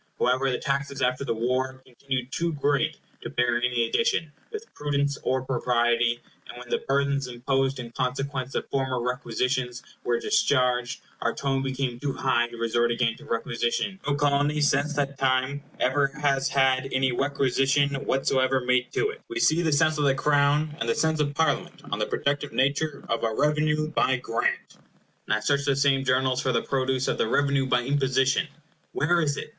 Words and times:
However, 0.17 0.49
the 0.49 0.57
taxes 0.57 1.03
after 1.03 1.23
the 1.23 1.35
war 1.35 1.79
continued 1.85 2.31
too 2.31 2.53
great 2.53 2.97
to 3.21 3.29
bear 3.29 3.57
any 3.61 3.87
addition, 3.87 4.31
with 4.51 4.65
prudence 4.73 5.19
or 5.21 5.43
propriety; 5.43 6.19
and 6.49 6.57
when 6.57 6.69
the 6.69 6.79
burthens 6.87 7.27
imposed 7.27 7.77
in 7.77 7.91
consequence 7.91 8.55
of 8.55 8.67
former 8.71 8.99
requisitions 8.99 9.83
were 10.03 10.19
discharged, 10.19 11.01
our 11.21 11.35
tone 11.35 11.61
became 11.61 11.99
too 11.99 12.13
high 12.13 12.47
to 12.47 12.57
resort 12.57 12.89
again 12.89 13.15
to 13.17 13.25
requisition. 13.25 13.99
No 14.07 14.15
Colony, 14.15 14.59
since 14.59 14.95
that 14.95 15.19
time, 15.19 15.61
ever 15.79 16.07
has 16.19 16.49
had 16.49 16.89
any 16.91 17.11
requisition 17.11 17.93
whatsoever 18.03 18.59
made 18.61 18.91
to 18.93 19.11
it. 19.11 19.21
We 19.29 19.39
see 19.39 19.61
the 19.61 19.71
sense 19.71 19.99
of 19.99 20.05
the 20.05 20.15
Crown, 20.15 20.75
and 20.79 20.89
the 20.89 20.95
sense 20.95 21.19
of 21.19 21.35
Parliament, 21.35 21.83
on 21.91 21.99
the 21.99 22.07
productive 22.07 22.53
nature 22.53 23.05
of 23.07 23.23
a 23.23 23.31
REVENUE 23.35 23.89
BY 23.89 24.17
GRANT. 24.17 24.77
Now 25.27 25.41
search 25.41 25.63
the 25.65 25.75
same 25.75 26.03
Journals 26.03 26.41
for 26.41 26.51
the 26.51 26.63
produce 26.63 27.07
of 27.07 27.19
the 27.19 27.27
REVENUE 27.27 27.67
BY 27.67 27.81
IMPOSITION. 27.81 28.47
Where 28.93 29.21
is 29.21 29.37
it? 29.37 29.49